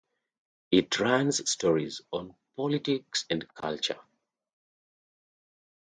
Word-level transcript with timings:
It 0.71 0.99
runs 0.99 1.47
stories 1.47 2.01
on 2.11 2.33
politics 2.57 3.23
and 3.29 3.47
culture. 3.53 3.99